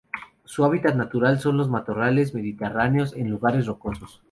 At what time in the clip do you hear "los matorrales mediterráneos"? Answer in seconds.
1.57-3.13